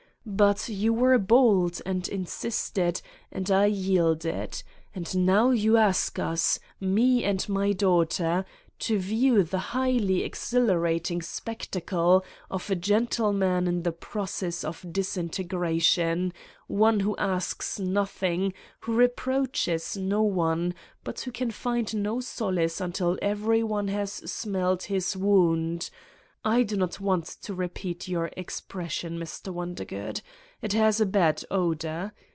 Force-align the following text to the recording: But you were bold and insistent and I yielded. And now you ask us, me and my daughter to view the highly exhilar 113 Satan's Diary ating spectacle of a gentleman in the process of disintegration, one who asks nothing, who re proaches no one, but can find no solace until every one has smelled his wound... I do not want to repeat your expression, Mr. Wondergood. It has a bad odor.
But 0.23 0.69
you 0.69 0.93
were 0.93 1.17
bold 1.17 1.81
and 1.83 2.07
insistent 2.07 3.01
and 3.31 3.49
I 3.49 3.65
yielded. 3.65 4.61
And 4.93 5.25
now 5.25 5.49
you 5.49 5.77
ask 5.77 6.19
us, 6.19 6.59
me 6.79 7.23
and 7.23 7.49
my 7.49 7.73
daughter 7.73 8.45
to 8.85 8.99
view 8.99 9.41
the 9.41 9.57
highly 9.73 10.19
exhilar 10.23 10.79
113 10.79 10.79
Satan's 10.79 10.79
Diary 10.79 10.95
ating 10.95 11.21
spectacle 11.23 12.25
of 12.51 12.69
a 12.69 12.75
gentleman 12.75 13.67
in 13.67 13.81
the 13.81 13.91
process 13.91 14.63
of 14.63 14.85
disintegration, 14.91 16.33
one 16.67 16.99
who 16.99 17.17
asks 17.17 17.79
nothing, 17.79 18.53
who 18.81 18.93
re 18.93 19.07
proaches 19.07 19.97
no 19.97 20.21
one, 20.21 20.75
but 21.03 21.25
can 21.33 21.49
find 21.49 21.95
no 21.95 22.19
solace 22.19 22.79
until 22.79 23.17
every 23.23 23.63
one 23.63 23.87
has 23.87 24.11
smelled 24.31 24.83
his 24.83 25.17
wound... 25.17 25.89
I 26.43 26.63
do 26.63 26.75
not 26.75 26.99
want 26.99 27.27
to 27.43 27.53
repeat 27.53 28.07
your 28.07 28.31
expression, 28.35 29.19
Mr. 29.19 29.53
Wondergood. 29.53 30.21
It 30.63 30.73
has 30.73 30.99
a 30.99 31.05
bad 31.05 31.43
odor. 31.51 32.13